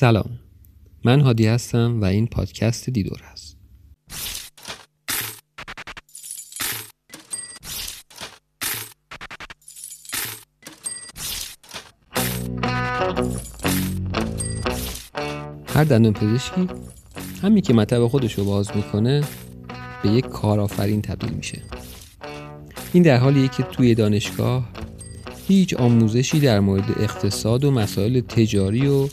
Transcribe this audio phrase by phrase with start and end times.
[0.00, 0.38] سلام.
[1.04, 3.56] من هادی هستم و این پادکست دیدور هست.
[15.66, 16.68] هر دندان پزشکی
[17.42, 19.24] همین که مطب خودش رو باز می‌کنه
[20.02, 21.62] به یک کارآفرین تبدیل میشه.
[22.92, 24.68] این در حالیه که توی دانشگاه
[25.48, 29.08] هیچ آموزشی در مورد اقتصاد و مسائل تجاری و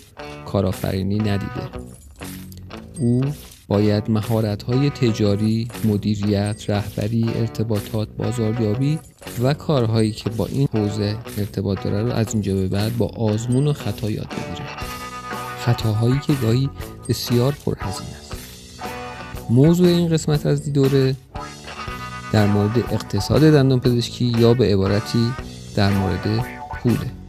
[0.55, 1.69] کارآفرینی ندیده
[2.99, 3.21] او
[3.67, 8.99] باید مهارت‌های تجاری، مدیریت، رهبری، ارتباطات، بازاریابی
[9.43, 13.67] و کارهایی که با این حوزه ارتباط داره رو از اینجا به بعد با آزمون
[13.67, 14.69] و خطا یاد بگیره.
[15.59, 16.69] خطاهایی که گاهی
[17.09, 18.35] بسیار پرهزینه است.
[19.49, 21.15] موضوع این قسمت از دیدوره
[22.33, 25.31] در مورد اقتصاد دندان پزشکی یا به عبارتی
[25.75, 26.45] در مورد
[26.83, 27.24] پوله.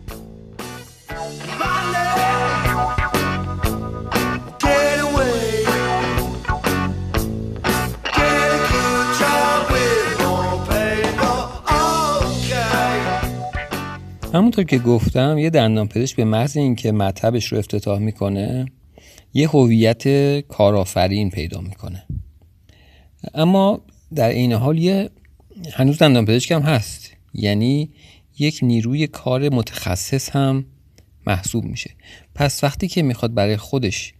[14.56, 18.66] همونطور که گفتم یه دندان پزشک به محض اینکه مطبش رو افتتاح می‌کنه
[19.34, 20.08] یه هویت
[20.40, 22.06] کارآفرین پیدا می‌کنه.
[23.34, 23.80] اما
[24.14, 25.10] در این حال یه
[25.72, 27.10] هنوز دندان پزشک هم هست.
[27.34, 27.90] یعنی
[28.38, 30.64] یک نیروی کار متخصص هم
[31.26, 31.90] محسوب میشه.
[32.34, 34.14] پس وقتی که می‌خواد برای خودش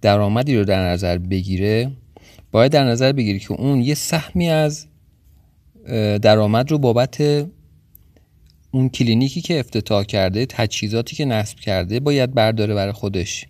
[0.00, 1.90] درآمدی رو در نظر بگیره
[2.52, 4.86] باید در نظر بگیری که اون یه سهمی از
[6.22, 7.46] درآمد رو بابت
[8.70, 13.46] اون کلینیکی که افتتاح کرده تجهیزاتی که نصب کرده باید برداره برای خودش.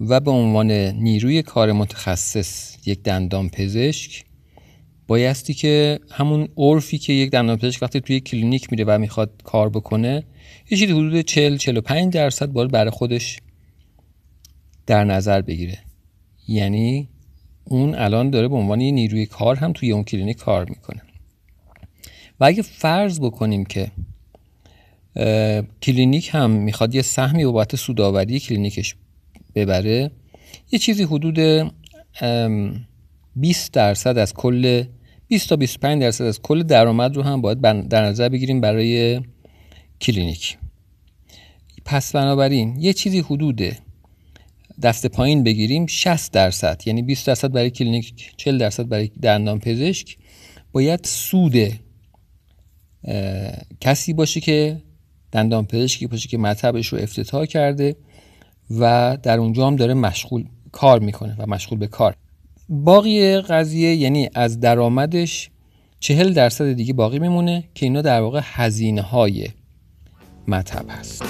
[0.00, 4.24] و به عنوان نیروی کار متخصص یک دندان پزشک
[5.06, 9.68] بایستی که همون عرفی که یک دندان پزشک وقتی توی کلینیک میره و می‌خواد کار
[9.68, 10.24] بکنه
[10.70, 13.40] یه چیزی حدود 40 45 درصد باید برای خودش
[14.86, 15.78] در نظر بگیره.
[16.48, 17.08] یعنی
[17.64, 21.02] اون الان داره به عنوان یه نیروی کار هم توی اون کلینیک کار می‌کنه.
[22.40, 23.90] و اگه فرض بکنیم که
[25.82, 28.94] کلینیک هم می‌خواد یه سهمی بابت سوداوری کلینیکش
[29.54, 30.10] ببره
[30.72, 31.70] یه چیزی حدود
[33.36, 34.84] 20 درصد از کل
[35.28, 39.20] 20 تا 25 درصد از کل درآمد رو هم باید در نظر بگیریم برای
[40.00, 40.58] کلینیک.
[41.84, 43.62] پس بنابراین یه چیزی حدود
[44.82, 50.16] دست پایین بگیریم 60 درصد یعنی 20 درصد برای کلینیک 40 درصد برای دندان پزشک
[50.72, 51.54] باید سود
[53.80, 54.82] کسی باشه که
[55.32, 57.96] دندان پزشکی باشه که مطبش رو افتتاح کرده
[58.78, 62.16] و در اونجا هم داره مشغول کار می‌کنه و مشغول به کار.
[62.68, 65.50] باقی قضیه یعنی از درآمدش
[66.00, 69.48] چهل درصد دیگه باقی میمونه که اینا در واقع هزینه های
[70.48, 71.22] مطب هست.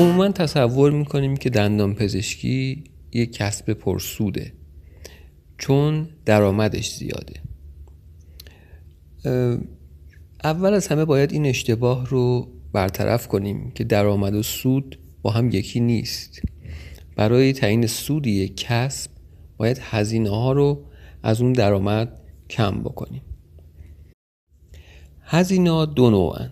[0.00, 4.52] عموما تصور می‌کنیم که دندان پزشکی یک کسب پرسوده
[5.58, 7.40] چون درآمدش زیاده.
[10.44, 15.50] اول از همه باید این اشتباه رو برطرف کنیم که درآمد و سود با هم
[15.50, 16.42] یکی نیست.
[17.16, 19.10] برای تعیین سود یک کسب
[19.56, 20.84] باید هزینه ها رو
[21.22, 23.22] از اون درآمد کم بکنیم.
[25.20, 26.50] هزینه ها دو نوعن.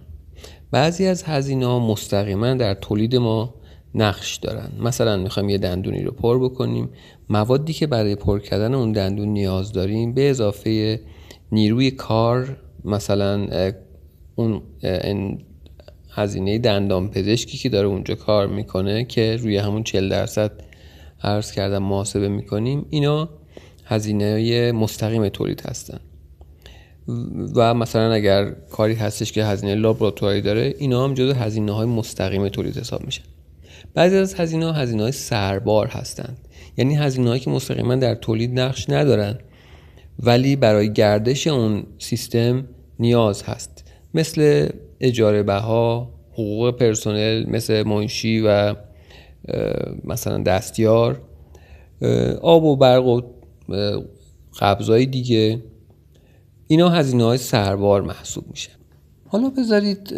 [0.70, 3.54] بعضی از هزینه ها مستقیما در تولید ما
[3.94, 4.72] نقش دارن.
[4.80, 6.88] مثلا می‌خوایم یه دندونی رو پر بکنیم.
[7.28, 11.00] موادی که برای پر کردن اون دندون نیاز داریم به اضافه
[11.52, 13.46] نیروی کار مثلا
[14.34, 14.62] اون
[16.10, 20.52] هزینه دندان پزشکی که داره اونجا کار می‌کنه که روی همون 40 درصد
[21.22, 23.28] عرض کردم محاسبه می‌کنیم اینا
[23.84, 26.00] هزینه مستقیم تولید هستن.
[27.54, 32.49] و مثلا اگر کاری هستش که هزینه لابراتواری داره اینا هم جزو هزینه های مستقیم
[32.49, 33.22] تولید حساب میشه.
[33.94, 36.38] بعضی از هزینه ها هزینه های سربار هستند.
[36.76, 39.38] یعنی هزینه هایی که مستقیما در تولید نقش ندارن
[40.22, 42.69] ولی برای گردش اون سیستم
[42.99, 43.84] نیاز هست.
[44.14, 44.69] مثل
[45.00, 48.75] اجاره بها حقوق پرسنل مثل منشی و
[50.05, 51.20] مثلا دستیار
[52.43, 53.20] آب و برق و
[54.60, 55.62] قبضای دیگه.
[56.69, 58.70] اینا هزینه های سربار محسوب میشه.
[59.29, 60.12] حالا بذارید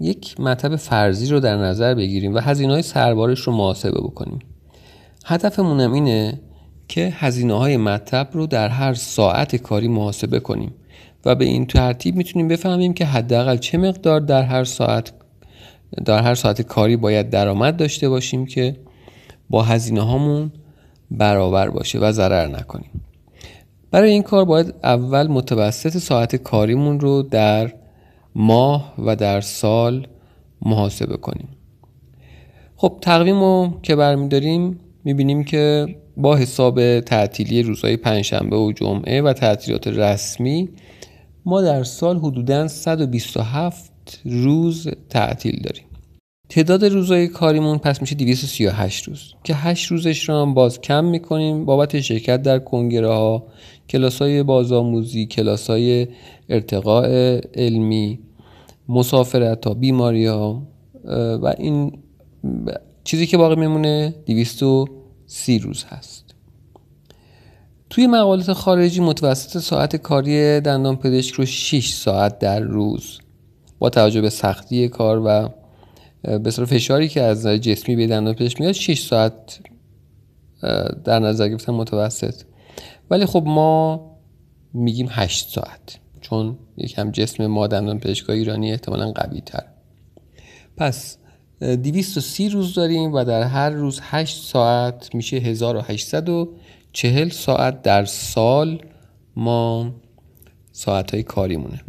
[0.00, 4.38] یک مطب فرضی رو در نظر بگیریم و هزینه های سربارش رو محاسبه بکنیم.
[5.24, 6.40] هدفمون هم اینه
[6.88, 10.74] که هزینه های مطب رو در هر ساعت کاری محاسبه کنیم
[11.24, 15.12] و به این ترتیب می‌تونیم بفهمیم که حداقل چه مقدار در هر ساعت
[16.04, 18.76] در هر ساعت کاری باید درآمد داشته باشیم که
[19.50, 20.52] با هزینه هامون
[21.10, 23.03] برابر باشه و ضرر نکنیم.
[23.94, 27.72] برای این کار باید اول متوسط ساعت کاریمون رو در
[28.34, 30.06] ماه و در سال
[30.62, 31.48] محاسبه کنیم.
[32.76, 39.32] خب تقویم رو که برمیداریم می‌بینیم که با حساب تعطیلی روزهای پنجشنبه و جمعه و
[39.32, 40.68] تعطیلات رسمی
[41.44, 45.84] ما در سال حدودا 127 روز تعطیل داریم.
[46.48, 51.64] تعداد روزهای کاریمون پس میشه 238 روز که 8 روزش رو هم باز کم می‌کنیم
[51.64, 53.46] بابت شرکت در کنگره ها
[53.88, 56.08] کلاس های بازآموزی کلاس های
[56.48, 58.18] ارتقاء علمی
[58.88, 60.62] مسافرت ها بیماری ها
[61.42, 61.98] و این
[63.04, 66.24] چیزی که باقی میمونه 230 روز هست.
[67.90, 73.18] توی مقالات خارجی متوسط ساعت کاری دندان پزشک رو 6 ساعت در روز
[73.78, 75.48] با توجه به سختی کار و
[76.38, 79.60] به فشاری که از جسمی به دندان پزشک میاد 6 ساعت
[81.04, 82.34] در نظر گرفتن متوسط.
[83.10, 84.10] ولی خب ما
[84.74, 89.64] میگیم 8 ساعت چون یکم جسم ما دندان پزشکای ایرانی احتمالا قوی تر
[90.76, 91.18] پس
[91.60, 98.82] 230 روز داریم و در هر روز 8 ساعت میشه 1840 ساعت در سال
[99.36, 99.94] ما
[100.72, 101.80] ساعت های کاری مونه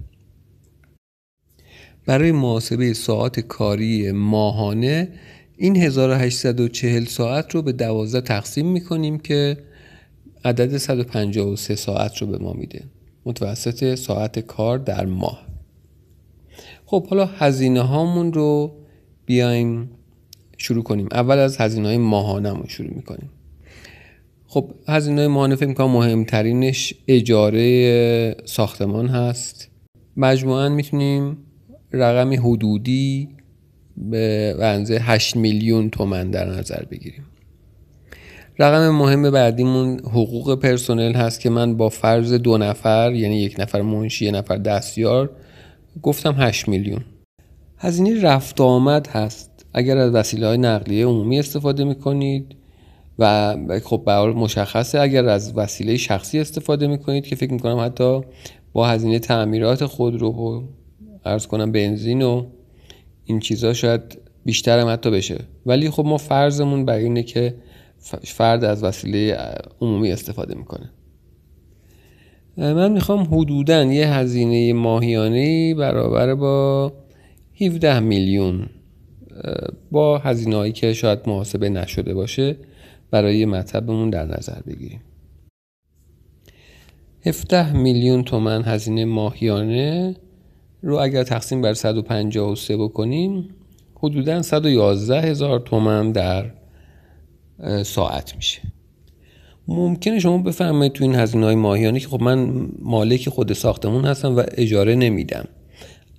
[2.05, 5.09] برای محاسبه ساعت کاری ماهانه
[5.57, 9.57] این 1840 ساعت رو به 12 تقسیم می‌کنیم که
[10.45, 12.83] عدد 153 ساعت رو به ما میده.
[13.25, 15.47] متوسط ساعت کار در ماه.
[16.85, 18.75] خب حالا هزینه هامون رو
[19.25, 19.89] بیایم
[20.57, 21.07] شروع کنیم.
[21.11, 23.29] اول از هزینه های ماهانمون شروع می‌کنیم.
[24.47, 29.69] خب هزینه های ماهانه فکر می‌کنم مهمترینش اجاره ساختمان هست.
[30.17, 31.37] مجموعا می‌تونیم
[31.91, 33.29] رقم حدودی
[33.97, 37.25] به ونزه 8 میلیون تومن در نظر بگیریم.
[38.59, 43.81] رقم مهم بعدیمون حقوق پرسنل هست که من با فرض دو نفر یعنی یک نفر
[43.81, 45.29] منشی یک نفر دستیار
[46.01, 47.01] گفتم 8 میلیون.
[47.77, 49.65] هزینه رفت آمد هست.
[49.73, 52.55] اگر از وسیله های نقلیه عمومی استفاده می‌کنید
[53.19, 58.21] و خب به مشخصه اگر از وسیله شخصی استفاده می‌کنید که فکر می‌کنم حتی
[58.73, 60.63] با هزینه تعمیرات خود رو
[61.25, 62.45] ارز کنم بنزین و
[63.25, 64.01] این چیزها شاید
[64.45, 65.37] بیشتر هم حتی بشه.
[65.65, 67.55] ولی خب ما فرضمون بر اینه که
[68.23, 69.37] فرد از وسیله
[69.81, 70.89] عمومی استفاده می‌کنه.
[72.57, 76.93] من می‌خوام حدودا یه هزینه ماهیانه برابر با
[77.61, 78.69] 17 میلیون
[79.91, 82.57] با هزینه هایی که شاید محاسبه نشده باشه
[83.11, 85.01] برای مطبمون در نظر بگیریم.
[87.25, 90.15] 17 میلیون تومن هزینه ماهیانه
[90.81, 93.49] رو اگر تقسیم بر 153 بکنیم
[93.95, 96.51] حدودا 111 هزار تومن در
[97.83, 98.61] ساعت میشه.
[99.67, 104.37] ممکنه شما بفرمایید تو این هزینه های ماهیانه که خب من مالک خود ساختمون هستم
[104.37, 105.47] و اجاره نمیدم.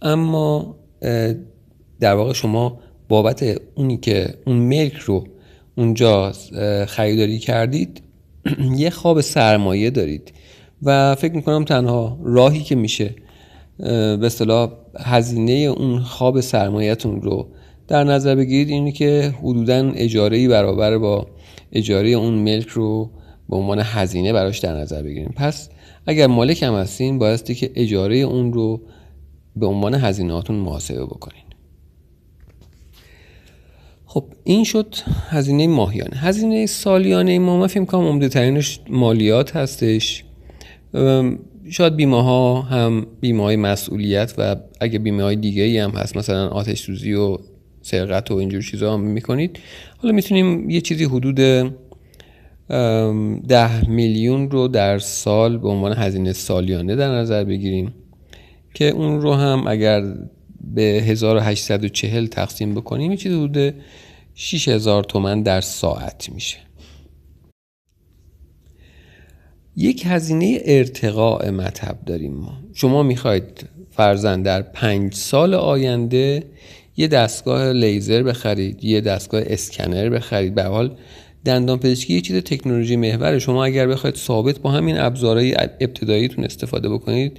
[0.03, 0.77] اما
[2.01, 2.79] در واقع شما
[3.09, 5.27] بابت اونی که اون ملک رو
[5.77, 6.33] اونجا
[6.89, 8.03] خریداری کردید
[8.77, 10.33] یه خواب سرمایه دارید.
[10.83, 13.15] و فکر می‌کنم تنها راهی که میشه
[13.79, 17.49] به اصطلاح هزینه اون خواب سرمایهتون رو
[17.89, 21.27] در نظر بگیرید اینه که حدودا اجاره برابر با
[21.73, 23.11] اجاره اون ملک رو
[23.49, 25.35] به عنوان هزینه براش در نظر بگیریم.
[25.37, 25.69] پس
[26.07, 28.81] اگر مالک هم هستین بایستی که اجاره اون رو
[29.57, 31.43] به عنوان هزینهاتون محاسبه بکنین.
[34.07, 34.95] خب این شد
[35.29, 36.17] هزینه ماهیانه.
[36.17, 40.25] هزینه سالیانه ما من فکر کنم عمده ترینش مالیات هستش.
[41.71, 46.49] شاید بیمه ها هم بیمه های مسئولیت و اگه بیمه های دیگه هم هست مثلا
[46.49, 47.39] آتش سوزی و
[47.87, 49.59] سرقت و اینجور چیزا می‌کنید.
[49.99, 51.35] حالا می‌تونیم یه چیزی حدود
[53.49, 57.95] ده میلیون رو در سال به عنوان هزینه سالیانه در نظر بگیریم
[58.75, 60.03] که اون رو هم اگر
[60.75, 63.75] به 1840 تقسیم بکنیم یه چیزی حدود
[64.35, 66.59] 6000 تومن در ساعت میشه.
[69.77, 72.59] یک هزینه ارتقاء مطب داریم ما.
[72.75, 76.45] شما می‌خواید فرزن در پنج سال آینده
[76.97, 80.55] یه دستگاه لیزر بخرید یه دستگاه اسکنر بخرید.
[80.55, 80.97] به حال
[81.45, 86.89] دندان پزشکی یه چیز تکنولوژی محور شما اگر بخواید ثابت با همین ابزارهای ابتداییتون استفاده
[86.89, 87.39] بکنید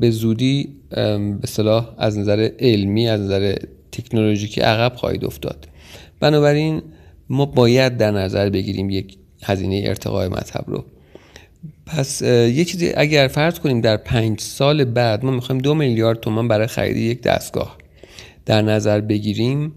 [0.00, 0.68] به زودی
[1.40, 3.54] به صلاح از نظر علمی از نظر
[3.92, 5.68] تکنولوژیکی عقب خواهید افتاد.
[6.20, 6.82] بنابراین
[7.28, 10.84] ما باید در نظر بگیریم یک هزینه ارتقای مطب رو.
[11.86, 16.48] پس یه چیزی اگر فرض کنیم در پنج سال بعد ما می‌خوایم دو میلیارد تومان
[16.48, 17.78] برای خرید یک دستگاه.
[18.46, 19.72] در نظر بگیریم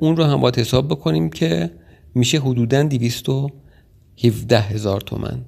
[0.00, 1.70] اون رو هم باید حساب بکنیم که
[2.14, 5.44] میشه حدودا 217 هزار تومن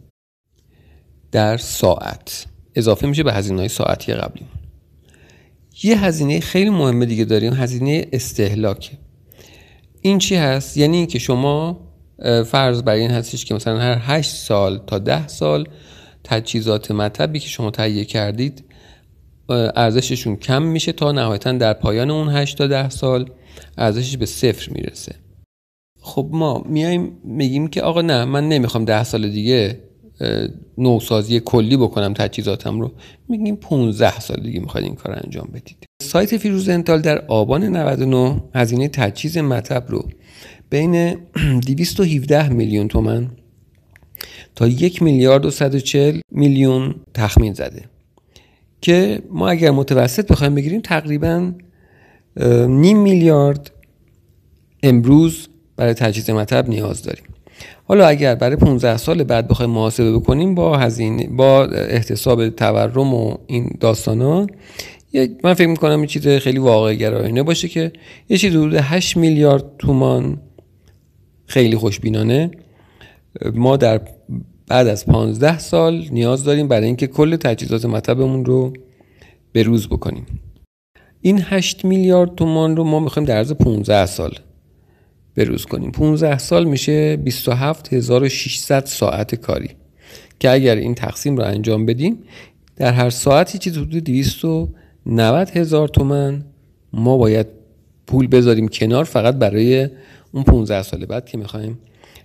[1.33, 2.47] در ساعت.
[2.75, 4.47] اضافه میشه به هزینه های ساعتی قبلی
[5.83, 8.91] یه هزینه خیلی مهمه دیگه داریم هزینه استهلاک.
[10.01, 11.81] این چی هست؟ یعنی اینکه شما
[12.47, 15.69] فرض بر این هستش که مثلا هر 8 سال تا 10 سال
[16.25, 18.65] تجهیزات مطبی که شما تهیه کردید
[19.55, 23.31] ارزششون کم میشه تا نهایتا در پایان اون 8 تا 10 سال
[23.79, 25.15] ارزشش به صفر می‌رسه.
[26.01, 29.81] خب ما میایم میگیم که آقا نه من نمی‌خوام 10 سال دیگه
[30.79, 32.93] نوسازی کلی بکنم تجهیزاتم رو.
[33.29, 35.87] میگیم 15 سال دیگه می‌خواید این کار انجام بدید.
[36.03, 40.09] سایت فیروز انتال در آبان 99 هزینه تجهیز مطب رو
[40.71, 41.17] بین
[41.67, 43.31] 217 میلیون تومن
[44.55, 47.85] تا یک میلیارد و 140 میلیون تخمین زده.
[48.81, 51.53] که ما اگر متوسط بخوایم بگیریم تقریبا
[52.69, 53.71] نیم میلیارد
[54.83, 57.25] امروز برای تجهیز مطب نیاز داریم.
[57.85, 63.35] حالا اگر برای 15 سال بعد بخوایم محاسبه بکنیم با هزینه با احتساب تورم و
[63.47, 64.47] این داستانا
[65.45, 67.93] من فکر می‌کنم این چیز خیلی واقع گرایانه باشه که
[68.29, 70.41] یه چیز حدود 8 میلیارد تومان
[71.47, 72.51] خیلی خوشبینانه
[73.55, 74.01] ما در
[74.69, 78.73] بعد از 15 سال نیاز داریم برای اینکه کل تجهیزات مطبمون رو
[79.53, 80.27] به روز بکنیم.
[81.21, 84.35] این 8 میلیارد تومان رو ما می‌خوایم در عرض 15 سال
[85.37, 85.91] بروز کنیم.
[85.91, 89.71] 15 سال میشه 27600 ساعت کاری
[90.39, 92.19] که اگر این تقسیم رو انجام بدیم
[92.77, 96.45] در هر ساعتی چیز حدود 290 هزار تومن
[96.93, 97.47] ما باید
[98.07, 99.89] پول بذاریم کنار فقط برای
[100.33, 101.79] اون 15 سال بعد که می‌خوایم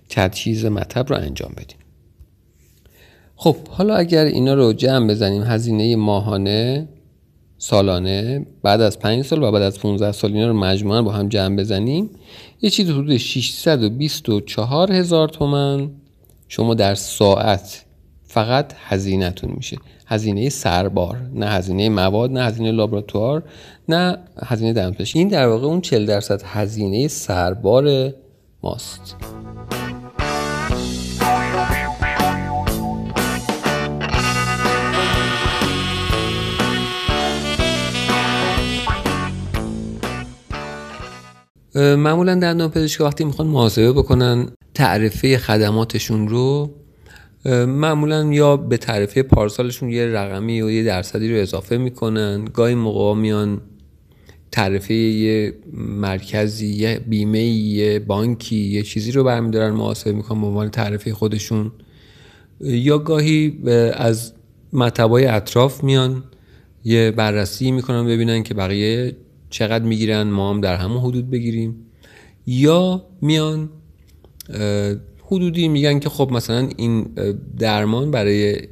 [0.08, 1.83] تجهیز مطب رو انجام بدیم.
[3.44, 6.88] خب حالا اگر اینا رو جمع بزنیم هزینه ماهانه
[7.58, 11.28] سالانه بعد از 5 سال و بعد از 15 سال اینا رو مجموعا با هم
[11.28, 12.10] جمع بزنیم
[12.62, 15.90] یه چیز حدود 624 هزار تومن.
[16.48, 17.84] شما در ساعت
[18.24, 19.76] فقط هزینهتون میشه.
[20.06, 23.42] هزینه سربار نه هزینه مواد نه هزینه لابراتوار
[23.88, 28.14] نه هزینه دندپزشکی این در واقع اون 40 درصد هزینه سربار
[28.62, 29.16] ماست.
[41.74, 46.74] معمولا دندان پزشک وقتی می‌خوان محاسبه بکنن تعرفه خدماتشون رو
[47.66, 52.44] معمولا یا به تعرفه پارسالشون یه رقمی و یه درصدی رو اضافه می‌کنن.
[52.44, 53.60] گاهی موقع میان
[54.52, 55.54] تعرفه یه
[56.00, 61.72] مرکزی یه بیمه یه بانکی یه چیزی رو برمیدارن محاسبه می‌کنن به عنوان تعرفه خودشون.
[62.60, 63.62] یا گاهی
[63.94, 64.32] از
[64.72, 66.24] مطبای اطراف میان
[66.84, 69.16] یه بررسی می‌کنن ببینن که بقیه
[69.54, 71.86] چقدر می‌گیرن ما هم در همون حدود بگیریم.
[72.46, 73.70] یا میان
[75.26, 77.02] حدودی میگن که خب مثلا این
[77.58, 78.68] درمان برای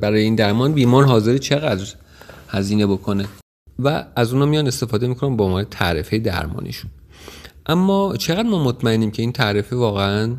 [0.00, 1.86] برای این درمان بیمار حاضر چقدر
[2.48, 3.24] هزینه بکنه؟
[3.78, 6.90] و از اونا میان استفاده می‌کنن به عنوان تعرفه درمانیشون.
[7.66, 10.36] اما چقدر ما مطمئنیم که این تعرفه واقعا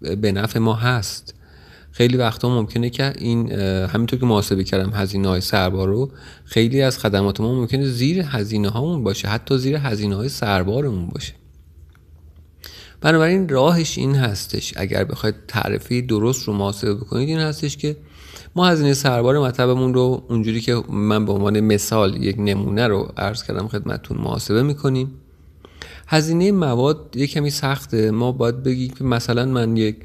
[0.00, 1.34] به نفع ما هست؟
[1.92, 6.10] خیلی وقتا ممکنه که این همینطور که محاسبه کردم هزینه های سربار رو
[6.44, 11.32] خیلی از خدمات ما ممکنه زیر هزینه هامون باشه حتی زیر هزینه های سربارمون باشه.
[13.00, 14.72] بنابراین راهش این هستش.
[14.76, 17.96] اگر بخواید تعرفه درست رو محاسبه بکنید این هستش که
[18.56, 23.42] ما هزینه سربار مطبمون رو اونجوری که من به عنوان مثال یک نمونه رو عرض
[23.42, 25.10] کردم خدمتتون محاسبه می‌کنیم.
[26.06, 28.10] هزینه مواد یه کمی سخته.
[28.10, 29.96] ما باید بگیم که مثلا من یک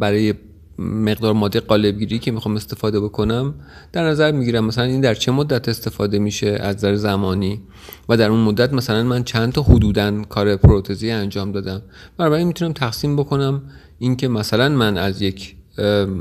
[0.00, 0.34] برای
[0.80, 3.54] مقدار ماده قالبگیری که می‌خوام استفاده بکنم
[3.92, 7.60] در نظر می‌گیرم مثلا این در چه مدت استفاده میشه از نظر زمانی
[8.08, 11.82] و در اون مدت مثلا من چند تا حدودا کار پروتزی انجام دادم.
[12.16, 13.62] بنابراین می‌تونم تقسیم بکنم
[13.98, 15.56] اینکه مثلا من از یک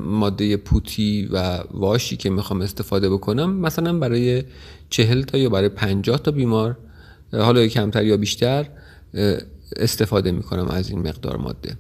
[0.06, 4.44] ماده پوتی و واشی که می‌خوام استفاده بکنم مثلا برای
[4.90, 6.78] چهل تا یا برای پنجاه تا بیمار
[7.34, 8.66] حالا کمتر یا بیشتر
[9.76, 11.78] استفاده می‌کنم از این مقدار ماده.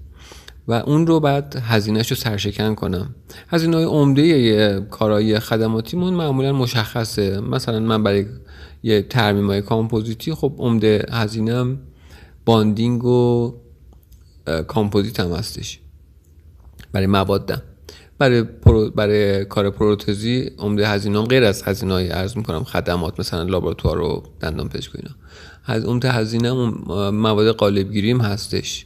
[0.70, 3.16] و اون رو بعد هزینهش رو سرشکن کنم.
[3.48, 7.40] هزینه های عمده کارایی خدماتیمون معمولا مشخصه.
[7.40, 8.26] مثلا من برای
[8.84, 11.80] یه ترمیم های کامپوزیتی خب عمده هزینم
[12.46, 13.54] bonding و
[14.68, 15.80] کامپوزیت هم هستش.
[16.92, 17.62] برای موادم.
[18.18, 18.44] برای,
[18.96, 22.64] برای کار پروتزی عمده هزینه غیر از هزینه های عرض می‌کنم.
[22.64, 25.90] خدمات مثلا لابراتوار و دندان پزشکی اینا.
[25.90, 26.52] عمده هزینه
[27.12, 28.86] مواد قالبگیریم هستش.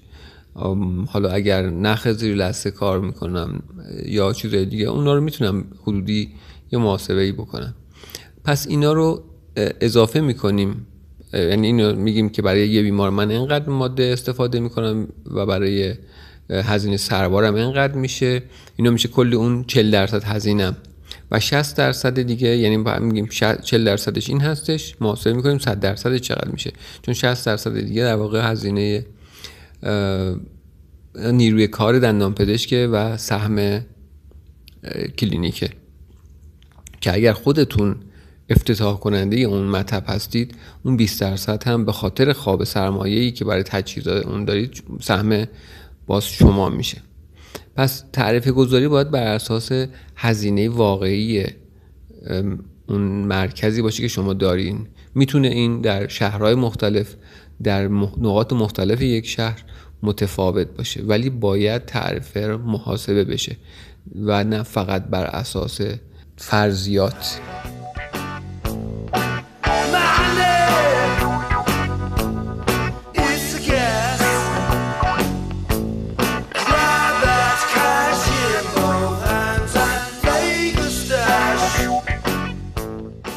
[1.07, 3.63] حالا اگر نخ زیر لثه کار می‌کنم
[4.05, 6.31] یا چیزای دیگه اونا رو می‌تونم حدودی
[6.71, 7.75] یه محاسبه ای بکنم.
[8.43, 9.23] پس اینا رو
[9.55, 10.87] اضافه می‌کنیم.
[11.33, 15.93] یعنی اینو میگیم که برای یه بیمار من اینقدر ماده استفاده می‌کنم و برای
[16.49, 18.43] هزینه سربارم اینقدر میشه.
[18.75, 20.77] اینو میشه کل اون 40 درصد هزینم
[21.31, 23.27] و 60 درصد دیگه یعنی میگیم
[23.63, 24.95] 40 درصدش این هستش.
[25.01, 26.71] محاسبه می‌کنیم 100 درصد چقدر میشه.
[27.01, 29.05] چون 60 درصد دیگه در واقع هزینه
[31.15, 33.81] نیروی کار دندان پزشک و سهم
[35.17, 35.69] کلینیکه.
[37.01, 37.95] که اگر خودتون
[38.49, 43.63] افتتاح کننده اون مطب هستید اون 20 درصد هم به خاطر خواب سرمایه‌ای که برای
[43.63, 45.45] تجهیزات اون دارید سهم
[46.07, 46.97] باز شما میشه.
[47.75, 49.71] پس تعریف گذاری باید بر اساس
[50.15, 51.45] هزینه واقعی
[52.87, 54.87] اون مرکزی باشه که شما دارین.
[55.15, 57.15] می‌تونه این در شهرهای مختلف
[57.63, 59.63] در نقاط مختلف یک شهر
[60.03, 61.01] متفاوت باشه.
[61.01, 63.55] ولی باید تعریف محاسبه بشه
[64.15, 65.81] و نه فقط بر اساس
[66.37, 67.39] فرضیات.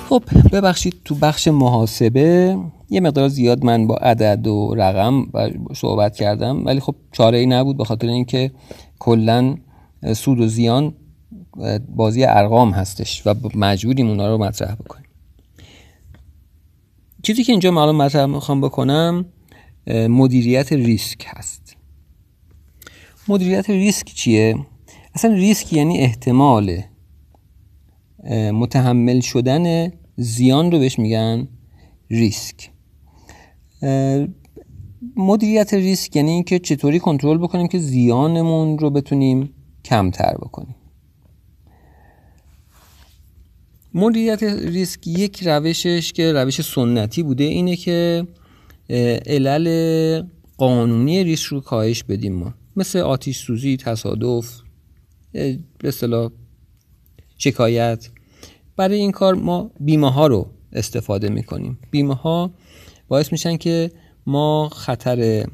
[0.08, 2.56] خب ببخشید تو بخش محاسبه
[2.90, 5.26] یه مقدار زیاد من با عدد و رقم
[5.74, 8.50] صحبت کردم ولی خب چاره ای نبود به خاطر اینکه
[8.98, 9.56] کلا
[10.14, 10.94] سود و زیان
[11.88, 15.06] بازی ارقام هستش و مجبوریم اونا رو مطرح بکنیم.
[17.22, 19.24] چیزی که اینجا معلوم مطرح می‌خوام بکنم
[19.86, 21.76] مدیریت ریسک هست.
[23.28, 24.56] مدیریت ریسک چیه؟
[25.14, 26.82] اصلا ریسک یعنی احتمال
[28.52, 31.48] متحمل شدن زیان رو بهش میگن
[32.10, 32.70] ریسک.
[35.16, 39.50] مدیریت ریسک یعنی اینکه چطوری کنترل بکنیم که زیانمون رو بتونیم
[39.84, 40.74] کمتر بکنیم.
[43.94, 48.26] مدیریت ریسک یک روشش که روش سنتی بوده اینه که
[49.26, 50.22] علل
[50.56, 52.54] قانونی ریسک رو کاهش بدیم ما.
[52.76, 54.60] مثل آتیش سوزی تصادف
[55.32, 56.30] به اصطلاح
[57.38, 58.08] شکایت.
[58.76, 61.78] برای این کار ما بیمه ها رو استفاده می‌کنیم.
[61.90, 62.50] بیمه ها
[63.08, 63.90] باعث میشن که
[64.26, 65.46] ما خطر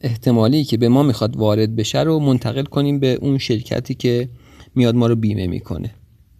[0.00, 4.28] احتمالی که به ما می‌خواد وارد بشه رو منتقل کنیم به اون شرکتی که
[4.74, 5.90] میاد ما رو بیمه می‌کنه.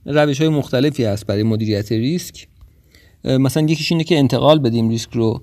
[0.07, 2.49] روش های مختلفی هست برای مدیریت ریسک.
[3.25, 5.41] مثلا یکیش اینه که انتقال بدیم ریسک رو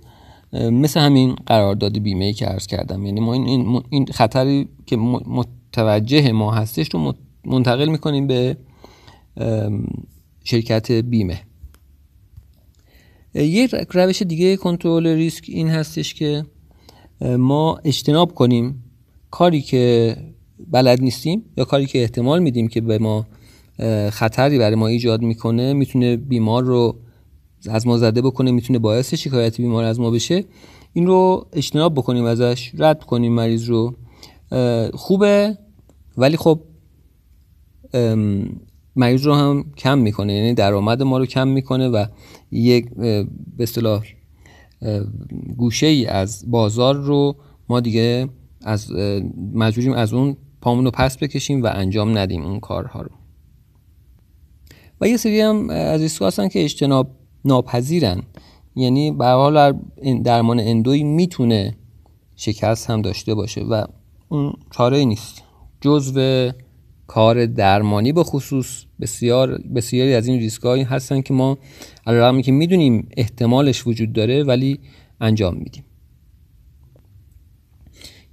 [0.53, 3.05] مثل همین قرارداد بیمه ای که عرض کردم.
[3.05, 7.13] یعنی ما این, این خطری که متوجه ما هستش رو
[7.45, 8.57] منتقل می‌کنیم به
[10.43, 11.41] شرکت بیمه.
[13.33, 16.45] یک روش دیگه کنترل ریسک این هستش که
[17.21, 18.83] ما اجتناب کنیم
[19.31, 20.15] کاری که
[20.67, 23.27] بلد نیستیم یا کاری که احتمال میدیم که به ما
[24.09, 26.95] خطری برای ما ایجاد می‌کنه می‌تونه بیمار رو
[27.69, 30.45] از ما زده بکنه می‌تونه باعث شکایت بیمار از ما بشه.
[30.93, 33.95] این رو اجتناب بکنیم ازش رد کنیم مریض رو.
[34.93, 35.57] خوبه
[36.17, 36.61] ولی خب
[38.95, 40.33] مریض رو هم کم می‌کنه.
[40.33, 42.05] یعنی درآمد ما رو کم می‌کنه و
[42.51, 43.27] یک به
[43.59, 44.03] اصطلاح
[45.57, 47.35] گوشه ای از بازار رو
[47.69, 48.29] ما دیگه
[48.61, 48.91] از
[49.53, 53.09] مجبوریم از اون پامون رو پس بکشیم و انجام ندیم اون کارها رو.
[55.01, 57.11] و یه سری هم از ریسک هستن که اجتناب
[57.45, 58.21] ناپذیرن.
[58.75, 59.79] یعنی به حال
[60.23, 61.77] درمان اندوی می‌تونه
[62.35, 63.85] شکست هم داشته باشه و
[64.29, 65.43] اون چاره نیست.
[65.81, 66.51] جزو
[67.11, 68.83] کار درمانی به خصوص.
[69.01, 71.57] بسیار بسیاری از این ریسک هستن که ما
[72.07, 74.79] علیرغم که می‌دونیم احتمالش وجود داره ولی
[75.21, 75.83] انجام میدیم.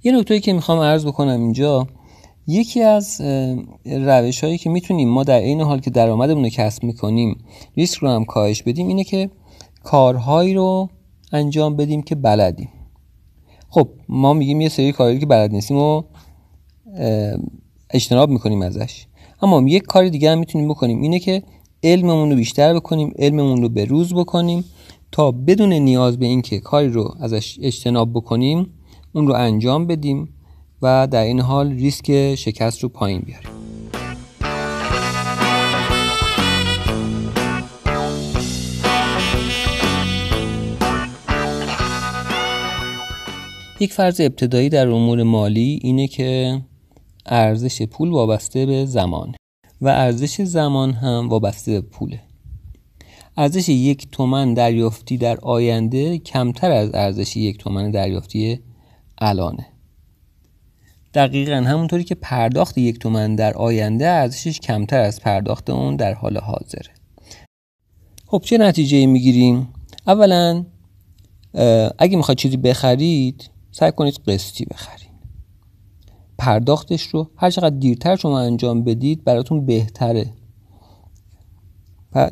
[0.03, 1.87] یه نکته که می‌خوام عرض بکنم اینجا
[2.47, 3.21] یکی از
[3.85, 7.37] روش هایی که می‌تونیم ما در این حال که درآمدمون رو کسب می‌کنیم
[7.77, 9.29] ریسک رو هم کاهش بدیم اینه که
[9.83, 10.89] کارهایی رو
[11.31, 12.69] انجام بدیم که بلدیم.
[13.69, 16.03] خب ما میگیم یه سری کاری که بلد نیستیم و
[17.93, 19.05] اجتناب می‌کنیم ازش.
[19.41, 21.43] اما یک کار دیگه هم می‌تونیم بکنیم اینه که
[21.83, 24.63] علممون رو بیشتر بکنیم علممون رو به روز بکنیم
[25.11, 28.73] تا بدون نیاز به اینکه کاری رو ازش اجتناب بکنیم
[29.13, 30.29] اون رو انجام بدیم
[30.81, 33.49] و در این حال ریسک شکست رو پایین بیاریم.
[43.79, 46.61] یک فرض ابتدایی در امور مالی اینه که
[47.25, 49.35] ارزش پول وابسته به زمان
[49.81, 52.21] و ارزش زمان هم وابسته به پوله.
[53.37, 58.59] ارزش یک تومن دریافتی در آینده کمتر از ارزش یک تومن دریافتی
[59.17, 59.65] الانه.
[61.13, 66.37] دقیقا همونطوری که پرداخت یک تومن در آینده ارزشش کمتر از پرداخت اون در حال
[66.37, 66.91] حاضره
[68.27, 69.73] خب چه نتیجه می‌گیریم؟
[70.07, 70.65] اولا
[71.99, 75.08] اگه می‌خواید چیزی بخرید سعی کنید قسطی بخرید.
[76.39, 80.33] پرداختش رو هر چقدر دیرتر شما انجام بدید براتون بهتره.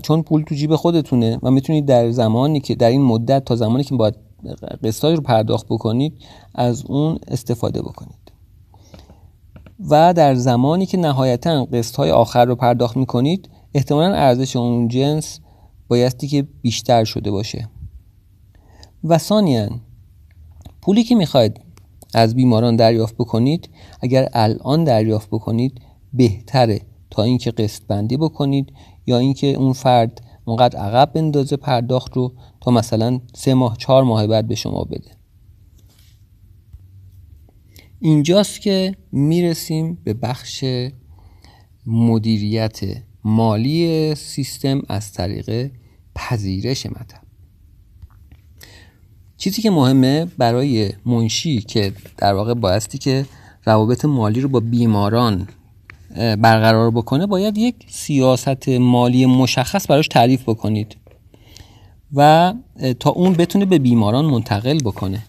[0.04, 3.84] چون پول تو جیب خودتونه و می‌تونید در زمانی که در این مدت تا زمانی
[3.84, 4.16] که باید
[4.84, 6.14] قسطاش رو پرداخت بکنید
[6.56, 8.32] از اون استفاده بکنید.
[9.90, 15.40] و در زمانی که نهایتا قسط های آخر رو پرداخت می‌کنید احتمالا ارزش اون جنس
[15.88, 17.70] بایستی که بیشتر شده باشه.
[19.04, 19.70] و ثانیا
[20.82, 21.67] پولی که می‌خواید
[22.14, 23.70] از بیماران دریافت بکنید.
[24.02, 25.82] اگر الان دریافت بکنید
[26.14, 26.82] بهتره.
[27.10, 28.74] تا اینکه قسط بندی بکنید
[29.06, 34.28] یا اینکه اون فرد اونقدر عقب بندازه پرداخت رو تا مثلا سه ماه چهار ماه
[34.28, 35.12] بعد به شما بده.
[38.00, 40.66] اینجاست که می‌رسیم به بخش
[41.86, 42.80] مدیریت
[43.24, 45.72] مالی سیستم از طریق
[46.16, 47.27] پذیرش مطب.
[49.38, 53.26] چیزی که مهمه برای منشی که در واقع بایستی که
[53.66, 55.48] روابط مالی رو با بیماران
[56.16, 60.98] برقرار بکنه باید یک سیاست مالی مشخص براش تعریف بکنید
[62.14, 62.54] و
[63.00, 65.24] تا اون بتونه به بیماران منتقل بکنه.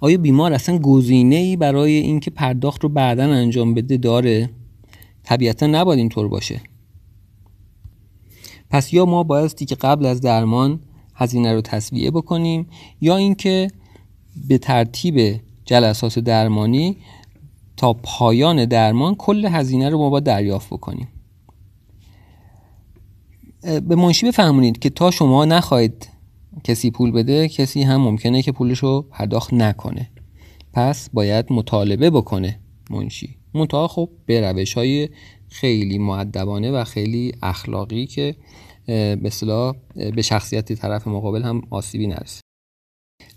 [0.00, 4.50] آیا بیمار اصلا گزینه ای برای اینکه پرداخت رو بعدا انجام بده داره؟
[5.22, 6.60] طبیعتا نباید اینطور باشه.
[8.70, 10.80] پس یا ما بایستی که قبل از درمان
[11.14, 12.66] هزینه رو تصویه بکنیم
[13.00, 13.70] یا اینکه
[14.48, 16.96] به ترتیب جلسات درمانی
[17.76, 21.08] تا پایان درمان کل هزینه رو ما باید دریافت بکنیم.
[23.62, 26.08] به منشی بفهمونید که تا شما نخواهید
[26.64, 30.10] کسی پول بده کسی هم ممکنه که پولش رو پرداخت نکنه.
[30.72, 33.36] پس باید مطالبه بکنه منشی.
[33.54, 35.08] منتها خب به روش های
[35.48, 38.36] خیلی معدبانه و خیلی اخلاقی که
[38.88, 42.40] اصطلاح به شخصیت طرف مقابل هم آسیبی نرسه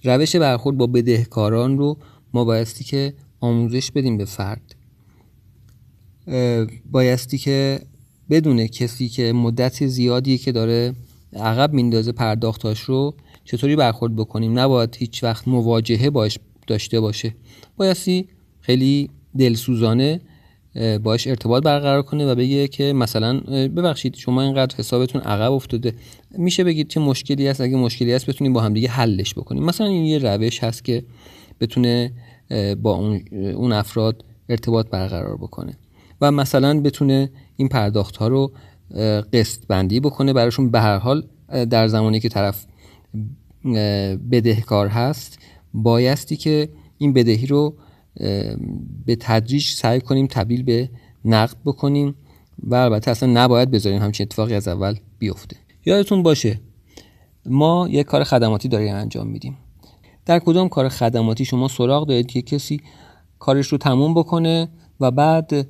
[0.04, 1.98] روش برخورد با بدهکاران رو
[2.34, 4.76] ما بایستی که آموزش بدیم به فرد.
[6.92, 7.80] بایستی که
[8.30, 10.94] بدونه کسی که مدت زیادی که داره
[11.34, 14.60] عقب میندازه پرداختاش رو چطوری برخورد بکنیم.
[14.60, 17.36] نباید هیچ وقت مواجهه باش داشته باشه.
[17.78, 18.28] بایستی
[18.60, 20.22] خیلی دلسوزانه
[21.04, 25.94] باش ارتباط برقرار کنه و بگه که مثلا ببخشید شما اینقدر حسابتون عقب افتاده.
[26.32, 29.64] میشه بگید چه مشکلی هست؟ اگه مشکلی هست بتونیم با همدیگه حلش بکنیم.
[29.64, 31.04] مثلا این یه روش هست که
[31.60, 32.12] بتونه
[32.82, 33.20] با
[33.56, 35.78] اون افراد ارتباط برقرار بکنه.
[36.22, 38.52] و مثلا بتونه این پرداخت ها رو
[39.34, 40.34] قسط بندی بکنه.
[40.34, 41.24] براشون به هر حال
[41.70, 42.66] در زمانی که طرف
[44.32, 45.40] بدهکار هست
[45.74, 47.74] بایستی که این بدهی رو
[49.06, 50.90] به تدریج سعی کنیم تبدیل به
[51.26, 52.16] نقد بکنیم
[52.64, 55.58] و البته اصلا نباید بذاریم همچین اتفاقی از اول بیفته.
[55.86, 56.60] یادتون باشه
[57.46, 59.58] ما یک کار خدماتی داریم انجام میدیم.
[60.26, 62.82] در کدام کار خدماتی شما سراغ دارید که کسی
[63.40, 65.68] کارش رو تموم بکنه و بعد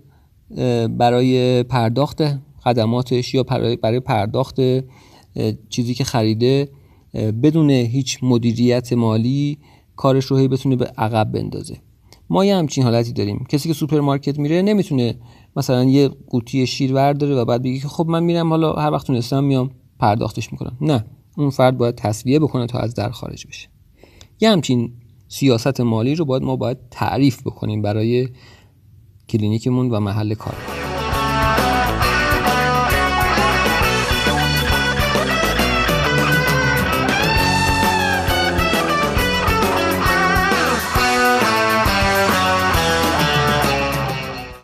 [0.98, 2.24] برای پرداخت
[2.60, 3.44] خدماتش یا
[3.82, 4.60] برای پرداخت
[5.70, 6.70] چیزی که خریده
[7.14, 9.58] بدون هیچ مدیریت مالی
[9.96, 11.78] کارش رو هی بتونه به عقب بندازه.
[12.30, 13.46] ما یه همچین حالتی داریم.
[13.50, 15.16] کسی که سوپرمارکت میره نمی‌تونه
[15.56, 19.08] مثلا یه قوطی شیر ورداره و بعد بگه که خب من میرم حالا هر وقت
[19.08, 20.78] تونستم میام پرداختش می‌کنم.
[20.82, 21.06] نه
[21.38, 23.68] اون فرد باید تصویه بکنه تا از در خارج بشه.
[24.40, 24.94] یه همچین
[25.28, 28.28] سیاست مالی رو باید ما باید تعریف بکنیم برای
[29.30, 30.77] کلینیکمون و محل کار.